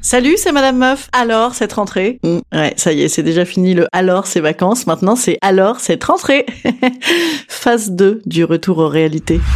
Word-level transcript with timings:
Salut, 0.00 0.36
c'est 0.38 0.52
Madame 0.52 0.78
Meuf. 0.78 1.08
Alors, 1.12 1.54
cette 1.54 1.72
rentrée? 1.74 2.18
Mm, 2.22 2.38
Ouais, 2.52 2.72
ça 2.76 2.92
y 2.92 3.02
est, 3.02 3.08
c'est 3.08 3.22
déjà 3.22 3.44
fini 3.44 3.74
le 3.74 3.86
alors, 3.92 4.26
c'est 4.26 4.40
vacances. 4.40 4.86
Maintenant, 4.86 5.16
c'est 5.16 5.38
alors, 5.42 5.80
cette 5.80 6.04
rentrée. 6.04 6.46
Phase 7.48 7.90
2 7.90 8.22
du 8.24 8.44
retour 8.44 8.78
aux 8.78 8.88
réalités. 8.88 9.40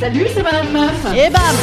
Salut, 0.00 0.26
c'est 0.34 0.42
Madame 0.42 0.72
Meuf. 0.72 1.06
Et 1.16 1.30
bam 1.30 1.56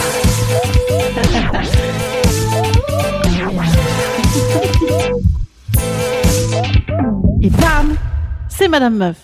Et 7.41 7.49
bam 7.49 7.95
C'est 8.49 8.67
Madame 8.67 8.97
Meuf. 8.97 9.17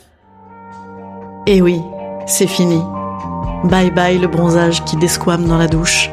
Et 1.48 1.62
oui, 1.62 1.80
c'est 2.26 2.48
fini. 2.48 2.82
Bye 3.64 3.92
bye 3.92 4.18
le 4.18 4.28
bronzage 4.28 4.84
qui 4.86 4.98
desquame 4.98 5.46
dans 5.46 5.58
la 5.58 5.68
douche. 5.68 6.10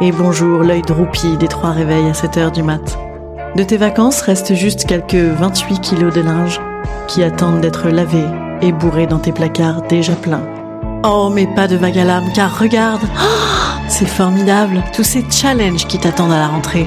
Et 0.00 0.12
bonjour 0.12 0.62
l'œil 0.62 0.82
droupi 0.82 1.36
des 1.36 1.48
trois 1.48 1.70
réveils 1.70 2.08
à 2.08 2.14
7 2.14 2.36
heures 2.36 2.52
du 2.52 2.62
mat. 2.62 2.98
De 3.56 3.62
tes 3.62 3.76
vacances 3.76 4.20
restent 4.22 4.54
juste 4.54 4.86
quelques 4.86 5.14
28 5.14 5.80
kilos 5.80 6.12
de 6.12 6.20
linge 6.20 6.60
qui 7.06 7.22
attendent 7.22 7.60
d'être 7.60 7.88
lavés 7.88 8.26
et 8.62 8.72
bourrés 8.72 9.06
dans 9.06 9.18
tes 9.18 9.32
placards 9.32 9.82
déjà 9.82 10.14
pleins. 10.14 10.46
Oh, 11.04 11.30
mais 11.32 11.46
pas 11.46 11.68
de 11.68 11.76
vague 11.76 11.98
à 11.98 12.04
l'âme, 12.04 12.32
car 12.34 12.58
regarde, 12.58 13.02
Ah, 13.18 13.80
c'est 13.88 14.06
formidable, 14.06 14.82
tous 14.94 15.04
ces 15.04 15.24
challenges 15.30 15.86
qui 15.86 15.98
t'attendent 15.98 16.32
à 16.32 16.38
la 16.38 16.48
rentrée. 16.48 16.86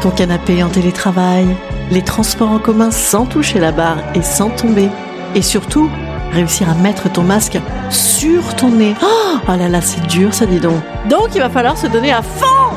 Ton 0.00 0.10
canapé 0.10 0.62
en 0.62 0.68
télétravail, 0.68 1.46
les 1.90 2.02
transports 2.02 2.50
en 2.50 2.58
commun 2.58 2.90
sans 2.90 3.26
toucher 3.26 3.60
la 3.60 3.72
barre 3.72 3.98
et 4.14 4.22
sans 4.22 4.50
tomber. 4.50 4.88
Et 5.34 5.42
surtout, 5.42 5.90
réussir 6.32 6.68
à 6.68 6.74
mettre 6.74 7.10
ton 7.10 7.22
masque 7.22 7.58
sur 7.90 8.54
ton 8.56 8.70
nez. 8.70 8.94
Oh, 9.02 9.38
oh 9.48 9.56
là 9.56 9.68
là, 9.68 9.80
c'est 9.80 10.06
dur 10.06 10.34
ça, 10.34 10.46
dis 10.46 10.60
donc. 10.60 10.80
Donc, 11.08 11.28
il 11.34 11.40
va 11.40 11.48
falloir 11.48 11.76
se 11.76 11.86
donner 11.86 12.12
à 12.12 12.22
fond 12.22 12.44
ah, 12.44 12.67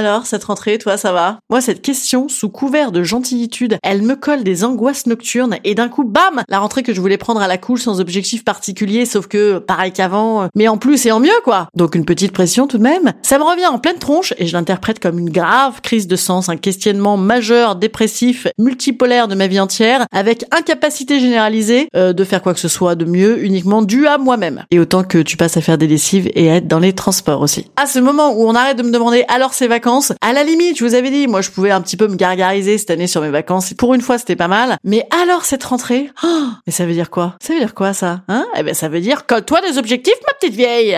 alors, 0.00 0.24
cette 0.24 0.44
rentrée, 0.44 0.78
toi, 0.78 0.96
ça 0.96 1.12
va? 1.12 1.40
Moi, 1.50 1.60
cette 1.60 1.82
question, 1.82 2.26
sous 2.30 2.48
couvert 2.48 2.90
de 2.90 3.02
gentillitude, 3.02 3.76
elle 3.82 4.00
me 4.00 4.16
colle 4.16 4.42
des 4.42 4.64
angoisses 4.64 5.04
nocturnes 5.04 5.58
et 5.62 5.74
d'un 5.74 5.90
coup, 5.90 6.04
bam 6.04 6.42
La 6.48 6.58
rentrée 6.58 6.82
que 6.82 6.94
je 6.94 7.02
voulais 7.02 7.18
prendre 7.18 7.42
à 7.42 7.46
la 7.46 7.58
cool 7.58 7.78
sans 7.78 8.00
objectif 8.00 8.42
particulier, 8.42 9.04
sauf 9.04 9.26
que, 9.26 9.58
pareil 9.58 9.92
qu'avant, 9.92 10.44
euh, 10.44 10.46
mais 10.54 10.68
en 10.68 10.78
plus 10.78 11.04
et 11.04 11.12
en 11.12 11.20
mieux, 11.20 11.28
quoi 11.44 11.68
Donc 11.76 11.96
une 11.96 12.06
petite 12.06 12.32
pression 12.32 12.66
tout 12.66 12.78
de 12.78 12.82
même. 12.82 13.12
Ça 13.20 13.38
me 13.38 13.44
revient 13.44 13.66
en 13.66 13.78
pleine 13.78 13.98
tronche 13.98 14.32
et 14.38 14.46
je 14.46 14.54
l'interprète 14.54 15.00
comme 15.00 15.18
une 15.18 15.28
grave 15.28 15.82
crise 15.82 16.06
de 16.06 16.16
sens, 16.16 16.48
un 16.48 16.56
questionnement 16.56 17.18
majeur, 17.18 17.76
dépressif, 17.76 18.46
multipolaire 18.56 19.28
de 19.28 19.34
ma 19.34 19.48
vie 19.48 19.60
entière, 19.60 20.06
avec 20.12 20.46
incapacité 20.50 21.20
généralisée 21.20 21.88
euh, 21.94 22.14
de 22.14 22.24
faire 22.24 22.40
quoi 22.40 22.54
que 22.54 22.60
ce 22.60 22.68
soit 22.68 22.94
de 22.94 23.04
mieux, 23.04 23.44
uniquement 23.44 23.82
dû 23.82 24.06
à 24.06 24.16
moi-même. 24.16 24.64
Et 24.70 24.78
autant 24.78 25.04
que 25.04 25.18
tu 25.18 25.36
passes 25.36 25.58
à 25.58 25.60
faire 25.60 25.76
des 25.76 25.88
lessives 25.88 26.30
et 26.34 26.50
à 26.50 26.56
être 26.56 26.68
dans 26.68 26.78
les 26.78 26.94
transports 26.94 27.42
aussi. 27.42 27.66
À 27.76 27.84
ce 27.84 27.98
moment 27.98 28.32
où 28.32 28.48
on 28.48 28.54
arrête 28.54 28.78
de 28.78 28.82
me 28.82 28.90
demander 28.90 29.26
alors 29.28 29.52
ces 29.52 29.68
vacances, 29.68 29.89
à 30.20 30.32
la 30.32 30.44
limite, 30.44 30.78
je 30.78 30.84
vous 30.84 30.94
avais 30.94 31.10
dit, 31.10 31.26
moi 31.26 31.40
je 31.40 31.50
pouvais 31.50 31.70
un 31.70 31.80
petit 31.80 31.96
peu 31.96 32.06
me 32.06 32.16
gargariser 32.16 32.78
cette 32.78 32.90
année 32.90 33.06
sur 33.06 33.20
mes 33.22 33.30
vacances. 33.30 33.74
Pour 33.74 33.94
une 33.94 34.00
fois, 34.00 34.18
c'était 34.18 34.36
pas 34.36 34.48
mal. 34.48 34.76
Mais 34.84 35.06
alors 35.22 35.44
cette 35.44 35.64
rentrée, 35.64 36.10
oh, 36.22 36.46
mais 36.66 36.72
ça 36.72 36.86
veut 36.86 36.92
dire 36.92 37.10
quoi? 37.10 37.34
Ça 37.42 37.54
veut 37.54 37.60
dire 37.60 37.74
quoi 37.74 37.92
ça? 37.92 38.20
Hein? 38.28 38.46
Eh 38.56 38.62
ben 38.62 38.74
ça 38.74 38.88
veut 38.88 39.00
dire 39.00 39.26
colle-toi 39.26 39.60
des 39.62 39.78
objectifs, 39.78 40.14
ma 40.28 40.34
petite 40.34 40.54
vieille. 40.54 40.96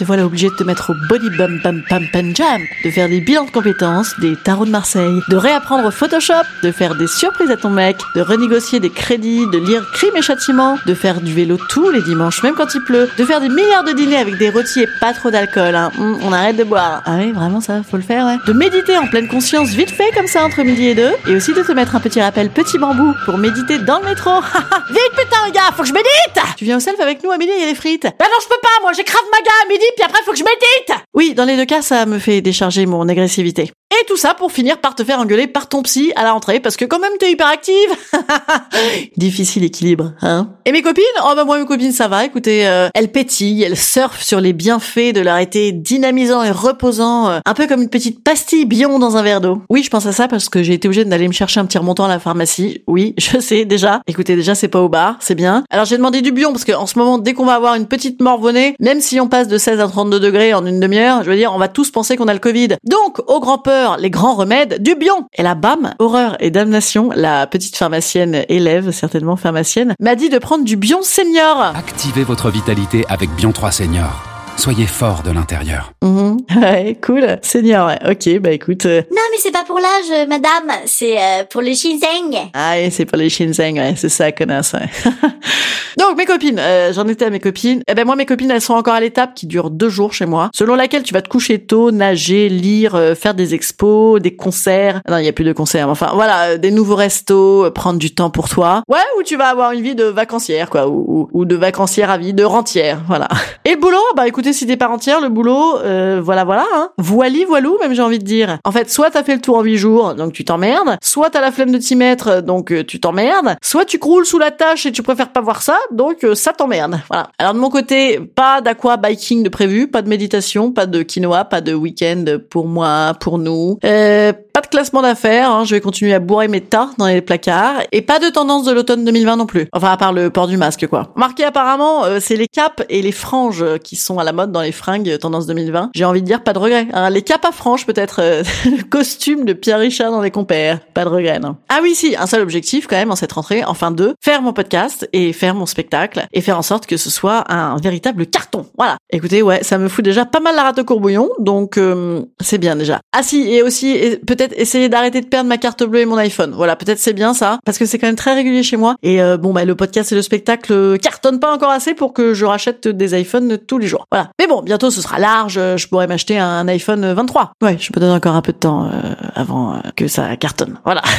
Te 0.00 0.04
voilà 0.06 0.24
obligé 0.24 0.48
de 0.48 0.54
te 0.54 0.64
mettre 0.64 0.88
au 0.88 0.94
body 1.10 1.28
bum 1.36 1.60
bum 1.62 1.82
pam 1.86 2.02
pam 2.10 2.34
jam, 2.34 2.62
de 2.86 2.90
faire 2.90 3.06
des 3.06 3.20
bilans 3.20 3.44
de 3.44 3.50
compétences, 3.50 4.18
des 4.18 4.34
tarots 4.34 4.64
de 4.64 4.70
Marseille, 4.70 5.20
de 5.28 5.36
réapprendre 5.36 5.90
Photoshop, 5.92 6.32
de 6.62 6.72
faire 6.72 6.94
des 6.94 7.06
surprises 7.06 7.50
à 7.50 7.58
ton 7.58 7.68
mec, 7.68 7.98
de 8.16 8.22
renégocier 8.22 8.80
des 8.80 8.88
crédits, 8.88 9.46
de 9.52 9.58
lire 9.58 9.84
Crime 9.92 10.16
et 10.16 10.22
Châtiment, 10.22 10.78
de 10.86 10.94
faire 10.94 11.20
du 11.20 11.34
vélo 11.34 11.58
tous 11.68 11.90
les 11.90 12.00
dimanches, 12.00 12.42
même 12.42 12.54
quand 12.54 12.74
il 12.74 12.80
pleut, 12.80 13.10
de 13.18 13.24
faire 13.26 13.42
des 13.42 13.50
milliards 13.50 13.84
de 13.84 13.92
dîners 13.92 14.16
avec 14.16 14.38
des 14.38 14.48
rôtis 14.48 14.80
et 14.80 14.88
pas 15.00 15.12
trop 15.12 15.30
d'alcool. 15.30 15.74
Hein. 15.74 15.90
Hum, 15.98 16.18
on 16.22 16.32
arrête 16.32 16.56
de 16.56 16.64
boire. 16.64 17.02
Ah 17.04 17.16
oui, 17.18 17.32
vraiment 17.32 17.60
ça, 17.60 17.82
faut 17.82 17.98
le 17.98 18.02
faire, 18.02 18.24
ouais. 18.24 18.38
De 18.46 18.54
méditer 18.54 18.96
en 18.96 19.06
pleine 19.06 19.28
conscience 19.28 19.68
vite 19.68 19.90
fait 19.90 20.10
comme 20.14 20.28
ça 20.28 20.46
entre 20.46 20.62
midi 20.62 20.86
et 20.86 20.94
deux, 20.94 21.12
et 21.28 21.36
aussi 21.36 21.52
de 21.52 21.60
te 21.62 21.72
mettre 21.72 21.94
un 21.94 22.00
petit 22.00 22.22
rappel 22.22 22.48
petit 22.48 22.78
bambou 22.78 23.12
pour 23.26 23.36
méditer 23.36 23.76
dans 23.80 23.98
le 23.98 24.06
métro. 24.06 24.30
vite 24.88 25.10
putain 25.10 25.44
les 25.44 25.52
gars, 25.52 25.72
faut 25.76 25.82
que 25.82 25.88
je 25.88 25.92
médite 25.92 26.40
Tu 26.56 26.64
viens 26.64 26.78
au 26.78 26.80
self 26.80 26.98
avec 27.00 27.22
nous 27.22 27.30
à 27.30 27.36
midi, 27.36 27.52
il 27.54 27.60
y 27.60 27.68
a 27.68 27.70
des 27.70 27.78
frites. 27.78 28.04
Bah 28.04 28.24
non, 28.24 28.38
je 28.42 28.48
peux 28.48 28.60
pas, 28.62 28.80
moi 28.80 28.92
j'ai 28.96 29.04
crave 29.04 29.24
maga 29.30 29.50
à 29.62 29.68
midi, 29.68 29.84
puis 29.96 30.04
après 30.04 30.22
faut 30.24 30.32
que 30.32 30.38
je 30.38 30.44
médite 30.44 31.04
Oui, 31.14 31.34
dans 31.34 31.44
les 31.44 31.56
deux 31.56 31.66
cas, 31.66 31.82
ça 31.82 32.06
me 32.06 32.18
fait 32.18 32.40
décharger 32.40 32.86
mon 32.86 33.08
agressivité. 33.08 33.72
Et 34.00 34.04
tout 34.06 34.16
ça 34.16 34.32
pour 34.32 34.50
finir 34.50 34.78
par 34.78 34.94
te 34.94 35.04
faire 35.04 35.18
engueuler 35.18 35.46
par 35.46 35.68
ton 35.68 35.82
psy 35.82 36.10
à 36.16 36.22
la 36.22 36.32
rentrée 36.32 36.58
parce 36.58 36.76
que 36.76 36.86
quand 36.86 37.00
même 37.00 37.12
t'es 37.18 37.30
hyper 37.32 37.48
active. 37.48 37.74
Difficile 39.18 39.62
équilibre, 39.64 40.12
hein. 40.22 40.48
Et 40.64 40.72
mes 40.72 40.80
copines? 40.80 41.04
Oh 41.22 41.32
bah 41.36 41.44
moi 41.44 41.58
mes 41.58 41.66
copines 41.66 41.92
ça 41.92 42.08
va, 42.08 42.24
écoutez, 42.24 42.66
euh, 42.66 42.88
elles 42.94 43.12
pétillent, 43.12 43.62
elles 43.62 43.76
surfent 43.76 44.22
sur 44.22 44.40
les 44.40 44.54
bienfaits 44.54 45.12
de 45.12 45.20
leur 45.20 45.36
été 45.36 45.72
dynamisant 45.72 46.42
et 46.42 46.50
reposant, 46.50 47.28
euh, 47.28 47.40
un 47.44 47.52
peu 47.52 47.66
comme 47.66 47.82
une 47.82 47.90
petite 47.90 48.24
pastille 48.24 48.64
bion 48.64 48.98
dans 48.98 49.18
un 49.18 49.22
verre 49.22 49.42
d'eau. 49.42 49.60
Oui, 49.68 49.82
je 49.82 49.90
pense 49.90 50.06
à 50.06 50.12
ça 50.12 50.28
parce 50.28 50.48
que 50.48 50.62
j'ai 50.62 50.74
été 50.74 50.88
obligée 50.88 51.04
d'aller 51.04 51.28
me 51.28 51.34
chercher 51.34 51.60
un 51.60 51.66
petit 51.66 51.78
remontant 51.78 52.06
à 52.06 52.08
la 52.08 52.20
pharmacie. 52.20 52.82
Oui, 52.86 53.14
je 53.18 53.38
sais 53.38 53.66
déjà. 53.66 54.00
Écoutez, 54.06 54.34
déjà 54.34 54.54
c'est 54.54 54.68
pas 54.68 54.80
au 54.80 54.88
bar, 54.88 55.16
c'est 55.20 55.34
bien. 55.34 55.64
Alors 55.68 55.84
j'ai 55.84 55.98
demandé 55.98 56.22
du 56.22 56.32
bion 56.32 56.52
parce 56.52 56.64
que 56.64 56.72
en 56.72 56.86
ce 56.86 56.98
moment, 56.98 57.18
dès 57.18 57.34
qu'on 57.34 57.44
va 57.44 57.54
avoir 57.54 57.74
une 57.74 57.86
petite 57.86 58.22
morvonnée, 58.22 58.76
même 58.80 59.00
si 59.00 59.20
on 59.20 59.28
passe 59.28 59.48
de 59.48 59.58
16 59.58 59.78
à 59.80 59.88
32 59.88 60.20
degrés 60.20 60.54
en 60.54 60.64
une 60.64 60.80
demi-heure, 60.80 61.22
je 61.22 61.30
veux 61.30 61.36
dire, 61.36 61.52
on 61.54 61.58
va 61.58 61.68
tous 61.68 61.90
penser 61.90 62.16
qu'on 62.16 62.28
a 62.28 62.32
le 62.32 62.38
Covid. 62.38 62.76
Donc, 62.84 63.18
au 63.28 63.40
grand 63.40 63.58
peur, 63.58 63.89
les 63.96 64.10
grands 64.10 64.34
remèdes 64.34 64.82
du 64.82 64.94
bion. 64.94 65.26
Et 65.34 65.42
là, 65.42 65.54
bam, 65.54 65.94
horreur 65.98 66.36
et 66.40 66.50
damnation, 66.50 67.10
la 67.14 67.46
petite 67.46 67.76
pharmacienne 67.76 68.44
élève, 68.48 68.90
certainement 68.90 69.36
pharmacienne, 69.36 69.94
m'a 70.00 70.14
dit 70.14 70.28
de 70.28 70.38
prendre 70.38 70.64
du 70.64 70.76
bion 70.76 71.02
senior. 71.02 71.60
Activez 71.76 72.24
votre 72.24 72.50
vitalité 72.50 73.04
avec 73.08 73.30
Bion 73.30 73.52
3 73.52 73.70
Senior. 73.72 74.24
Soyez 74.56 74.86
fort 74.86 75.22
de 75.22 75.30
l'intérieur. 75.30 75.92
Mhm. 76.02 76.38
Ouais, 76.60 76.98
cool. 77.00 77.38
Senior, 77.42 77.86
ouais. 77.86 77.98
Ok, 78.10 78.40
bah 78.40 78.50
écoute. 78.50 78.84
euh, 78.86 79.00
Non, 79.10 79.22
mais 79.30 79.38
c'est 79.38 79.52
pas 79.52 79.64
pour 79.64 79.78
l'âge, 79.78 80.10
euh, 80.12 80.26
madame. 80.26 80.70
C'est 80.86 81.16
euh, 81.16 81.44
pour 81.48 81.62
le 81.62 81.68
ginseng. 81.68 82.50
Ah 82.52 82.72
oui, 82.76 82.90
c'est 82.90 83.04
pour 83.06 83.16
les 83.16 83.30
Shinzeng, 83.30 83.76
ouais, 83.78 83.94
c'est 83.96 84.08
ça, 84.08 84.32
connasse, 84.32 84.72
ouais. 84.74 84.88
Donc, 85.98 86.16
mes 86.16 86.24
copines, 86.24 86.58
euh, 86.58 86.92
j'en 86.92 87.06
étais 87.08 87.24
à 87.24 87.30
mes 87.30 87.40
copines. 87.40 87.82
Eh 87.88 87.94
ben, 87.94 88.04
moi, 88.04 88.16
mes 88.16 88.26
copines, 88.26 88.50
elles 88.50 88.60
sont 88.60 88.74
encore 88.74 88.94
à 88.94 89.00
l'étape 89.00 89.34
qui 89.34 89.46
dure 89.46 89.70
deux 89.70 89.88
jours 89.88 90.12
chez 90.12 90.26
moi, 90.26 90.50
selon 90.54 90.74
laquelle 90.74 91.02
tu 91.02 91.14
vas 91.14 91.22
te 91.22 91.28
coucher 91.28 91.58
tôt, 91.58 91.90
nager, 91.90 92.48
lire, 92.48 92.94
euh, 92.94 93.14
faire 93.14 93.34
des 93.34 93.54
expos, 93.54 94.20
des 94.20 94.34
concerts. 94.34 95.00
Non, 95.08 95.18
il 95.18 95.24
y 95.24 95.28
a 95.28 95.32
plus 95.32 95.44
de 95.44 95.52
concerts, 95.52 95.86
mais 95.86 95.92
enfin, 95.92 96.10
voilà, 96.14 96.50
euh, 96.50 96.58
des 96.58 96.70
nouveaux 96.70 96.96
restos, 96.96 97.66
euh, 97.66 97.70
prendre 97.70 97.98
du 97.98 98.14
temps 98.14 98.30
pour 98.30 98.48
toi. 98.48 98.82
Ouais, 98.88 98.98
ou 99.18 99.22
tu 99.22 99.36
vas 99.36 99.48
avoir 99.48 99.72
une 99.72 99.82
vie 99.82 99.94
de 99.94 100.04
vacancière, 100.04 100.70
quoi, 100.70 100.88
ou, 100.88 101.04
ou, 101.06 101.28
ou 101.32 101.44
de 101.44 101.56
vacancière 101.56 102.10
à 102.10 102.18
vie, 102.18 102.32
de 102.32 102.44
rentière, 102.44 103.00
voilà. 103.06 103.28
Et 103.64 103.72
le 103.72 103.80
boulot, 103.80 103.98
bah 104.16 104.26
écoutez, 104.26 104.52
si 104.52 104.66
t'es 104.66 104.76
pas 104.76 104.86
rentière, 104.86 105.20
le 105.20 105.28
boulot, 105.28 105.78
euh, 105.78 106.20
voilà, 106.22 106.44
voilà, 106.44 106.66
hein. 106.74 106.90
Voili, 106.98 107.44
voilou, 107.44 107.78
même 107.80 107.94
j'ai 107.94 108.02
envie 108.02 108.18
de 108.18 108.24
dire. 108.24 108.58
En 108.64 108.72
fait, 108.72 108.90
soit 108.90 109.10
t'as 109.10 109.22
fait 109.22 109.34
le 109.34 109.40
tour 109.40 109.58
en 109.58 109.62
huit 109.62 109.76
jours, 109.76 110.14
donc 110.14 110.32
tu 110.32 110.44
t'emmerdes, 110.44 110.96
soit 111.02 111.30
t'as 111.30 111.40
la 111.40 111.52
flemme 111.52 111.70
de 111.70 111.78
t'y 111.78 111.96
mettre, 111.96 112.42
donc 112.42 112.72
euh, 112.72 112.84
tu 112.84 113.00
t'emmerdes, 113.00 113.56
soit 113.62 113.84
tu 113.84 113.98
croules 113.98 114.26
sous 114.26 114.38
la 114.38 114.50
tâche 114.50 114.86
et 114.86 114.92
tu 114.92 115.02
préfères 115.02 115.30
pas 115.30 115.40
voir 115.40 115.62
ça, 115.62 115.76
donc 115.92 116.24
euh, 116.24 116.34
ça 116.34 116.52
t'emmerde. 116.52 117.00
Voilà. 117.08 117.30
Alors 117.38 117.54
de 117.54 117.58
mon 117.58 117.70
côté, 117.70 118.20
pas 118.20 118.60
d'aqua 118.60 118.96
biking 118.96 119.42
de 119.42 119.48
prévu, 119.48 119.88
pas 119.88 120.02
de 120.02 120.08
méditation, 120.08 120.72
pas 120.72 120.86
de 120.86 121.02
quinoa, 121.02 121.44
pas 121.44 121.60
de 121.60 121.74
week-end 121.74 122.24
pour 122.50 122.66
moi, 122.66 123.14
pour 123.20 123.38
nous. 123.38 123.78
Euh, 123.84 124.32
pas 124.60 124.66
de 124.66 124.70
classement 124.70 125.00
d'affaires, 125.00 125.50
hein, 125.50 125.64
je 125.64 125.74
vais 125.74 125.80
continuer 125.80 126.12
à 126.12 126.18
bourrer 126.18 126.46
mes 126.46 126.60
tas 126.60 126.90
dans 126.98 127.06
les 127.06 127.22
placards, 127.22 127.82
et 127.92 128.02
pas 128.02 128.18
de 128.18 128.28
tendance 128.28 128.66
de 128.66 128.72
l'automne 128.72 129.06
2020 129.06 129.36
non 129.36 129.46
plus. 129.46 129.66
Enfin, 129.72 129.90
à 129.90 129.96
part 129.96 130.12
le 130.12 130.28
port 130.28 130.48
du 130.48 130.58
masque, 130.58 130.86
quoi. 130.86 131.14
Marqué 131.16 131.44
apparemment, 131.44 132.04
euh, 132.04 132.18
c'est 132.20 132.36
les 132.36 132.46
capes 132.46 132.84
et 132.90 133.00
les 133.00 133.12
franges 133.12 133.64
qui 133.82 133.96
sont 133.96 134.18
à 134.18 134.24
la 134.24 134.34
mode 134.34 134.52
dans 134.52 134.60
les 134.60 134.72
fringues 134.72 135.16
tendance 135.18 135.46
2020. 135.46 135.92
J'ai 135.94 136.04
envie 136.04 136.20
de 136.20 136.26
dire 136.26 136.42
pas 136.42 136.52
de 136.52 136.58
regret. 136.58 136.88
Hein. 136.92 137.08
Les 137.08 137.22
capes 137.22 137.46
à 137.46 137.52
franges 137.52 137.86
peut-être, 137.86 138.20
euh, 138.20 138.42
le 138.66 138.82
costume 138.82 139.46
de 139.46 139.54
Pierre 139.54 139.78
Richard 139.78 140.10
dans 140.10 140.20
les 140.20 140.30
compères. 140.30 140.80
Pas 140.92 141.04
de 141.04 141.08
regret, 141.08 141.38
non. 141.38 141.56
Ah 141.70 141.78
oui, 141.82 141.94
si, 141.94 142.14
un 142.14 142.26
seul 142.26 142.42
objectif 142.42 142.86
quand 142.86 142.96
même 142.96 143.10
en 143.10 143.16
cette 143.16 143.32
rentrée, 143.32 143.64
enfin 143.64 143.90
deux, 143.90 144.12
faire 144.20 144.42
mon 144.42 144.52
podcast 144.52 145.08
et 145.14 145.32
faire 145.32 145.54
mon 145.54 145.64
spectacle 145.64 146.26
et 146.34 146.42
faire 146.42 146.58
en 146.58 146.62
sorte 146.62 146.84
que 146.84 146.98
ce 146.98 147.08
soit 147.08 147.50
un 147.50 147.76
véritable 147.78 148.26
carton. 148.26 148.66
Voilà. 148.76 148.98
Écoutez, 149.10 149.40
ouais, 149.40 149.62
ça 149.62 149.78
me 149.78 149.88
fout 149.88 150.04
déjà 150.04 150.26
pas 150.26 150.40
mal 150.40 150.54
la 150.54 150.64
rate 150.64 150.80
au 150.80 150.84
courbouillon, 150.84 151.30
donc 151.38 151.78
euh, 151.78 152.20
c'est 152.40 152.58
bien 152.58 152.76
déjà. 152.76 153.00
Ah 153.12 153.22
si, 153.22 153.50
et 153.50 153.62
aussi 153.62 154.18
peut-être 154.26 154.49
peut-être 154.50 154.60
essayer 154.60 154.88
d'arrêter 154.88 155.20
de 155.20 155.26
perdre 155.26 155.48
ma 155.48 155.58
carte 155.58 155.82
bleue 155.84 156.00
et 156.00 156.06
mon 156.06 156.16
iPhone. 156.16 156.52
Voilà, 156.54 156.76
peut-être 156.76 156.98
c'est 156.98 157.12
bien 157.12 157.34
ça, 157.34 157.58
parce 157.64 157.78
que 157.78 157.86
c'est 157.86 157.98
quand 157.98 158.06
même 158.06 158.16
très 158.16 158.34
régulier 158.34 158.62
chez 158.62 158.76
moi. 158.76 158.96
Et 159.02 159.22
euh, 159.22 159.36
bon, 159.36 159.52
bah 159.52 159.64
le 159.64 159.74
podcast 159.74 160.12
et 160.12 160.14
le 160.14 160.22
spectacle 160.22 160.98
cartonnent 160.98 161.40
pas 161.40 161.52
encore 161.54 161.70
assez 161.70 161.94
pour 161.94 162.12
que 162.12 162.34
je 162.34 162.44
rachète 162.44 162.88
des 162.88 163.18
iPhones 163.18 163.58
tous 163.58 163.78
les 163.78 163.86
jours. 163.86 164.06
Voilà. 164.10 164.30
Mais 164.38 164.46
bon, 164.46 164.62
bientôt 164.62 164.90
ce 164.90 165.00
sera 165.00 165.18
large, 165.18 165.54
je 165.54 165.88
pourrais 165.88 166.06
m'acheter 166.06 166.38
un 166.38 166.68
iPhone 166.68 167.12
23. 167.12 167.52
Ouais, 167.62 167.76
je 167.78 167.90
me 167.94 168.00
donne 168.00 168.12
encore 168.12 168.34
un 168.34 168.42
peu 168.42 168.52
de 168.52 168.58
temps 168.58 168.84
euh, 168.86 169.14
avant 169.34 169.74
euh, 169.74 169.78
que 169.96 170.08
ça 170.08 170.36
cartonne. 170.36 170.78
Voilà. 170.84 171.02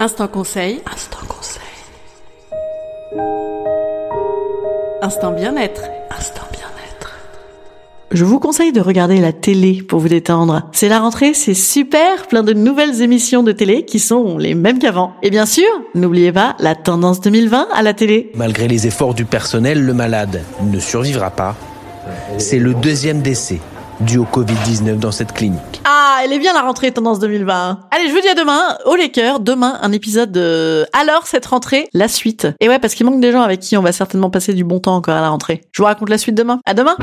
Instant 0.00 0.28
conseil. 0.28 0.80
Instant 0.90 1.18
conseil. 1.28 1.62
Instant 5.02 5.32
bien-être. 5.32 5.82
Instant 6.10 6.42
bien-être. 6.52 6.59
Je 8.12 8.24
vous 8.24 8.40
conseille 8.40 8.72
de 8.72 8.80
regarder 8.80 9.20
la 9.20 9.32
télé 9.32 9.82
pour 9.86 10.00
vous 10.00 10.08
détendre. 10.08 10.62
C'est 10.72 10.88
la 10.88 10.98
rentrée, 10.98 11.32
c'est 11.32 11.54
super, 11.54 12.26
plein 12.26 12.42
de 12.42 12.52
nouvelles 12.52 13.02
émissions 13.02 13.44
de 13.44 13.52
télé 13.52 13.84
qui 13.84 14.00
sont 14.00 14.36
les 14.36 14.54
mêmes 14.54 14.80
qu'avant. 14.80 15.12
Et 15.22 15.30
bien 15.30 15.46
sûr, 15.46 15.68
n'oubliez 15.94 16.32
pas 16.32 16.56
la 16.58 16.74
tendance 16.74 17.20
2020 17.20 17.68
à 17.72 17.82
la 17.82 17.94
télé. 17.94 18.32
Malgré 18.34 18.66
les 18.66 18.88
efforts 18.88 19.14
du 19.14 19.24
personnel, 19.24 19.86
le 19.86 19.94
malade 19.94 20.42
ne 20.60 20.80
survivra 20.80 21.30
pas. 21.30 21.54
C'est 22.38 22.58
le 22.58 22.74
deuxième 22.74 23.22
décès 23.22 23.60
dû 24.00 24.18
au 24.18 24.24
Covid-19 24.24 24.98
dans 24.98 25.12
cette 25.12 25.32
clinique. 25.32 25.80
Ah, 25.84 26.22
elle 26.24 26.32
est 26.32 26.40
bien 26.40 26.52
la 26.52 26.62
rentrée 26.62 26.90
tendance 26.90 27.20
2020. 27.20 27.80
Allez, 27.92 28.08
je 28.08 28.12
vous 28.12 28.20
dis 28.20 28.28
à 28.28 28.34
demain, 28.34 28.76
au 28.86 28.96
Laker, 28.96 29.38
demain 29.38 29.78
un 29.82 29.92
épisode 29.92 30.32
de 30.32 30.84
Alors 31.00 31.28
cette 31.28 31.46
rentrée, 31.46 31.88
la 31.92 32.08
suite. 32.08 32.48
Et 32.58 32.68
ouais, 32.68 32.80
parce 32.80 32.94
qu'il 32.94 33.06
manque 33.06 33.20
des 33.20 33.30
gens 33.30 33.42
avec 33.42 33.60
qui 33.60 33.76
on 33.76 33.82
va 33.82 33.92
certainement 33.92 34.30
passer 34.30 34.52
du 34.52 34.64
bon 34.64 34.80
temps 34.80 34.96
encore 34.96 35.14
à 35.14 35.20
la 35.20 35.28
rentrée. 35.28 35.60
Je 35.70 35.80
vous 35.80 35.86
raconte 35.86 36.08
la 36.08 36.18
suite 36.18 36.34
demain. 36.34 36.58
À 36.66 36.74
demain. 36.74 36.96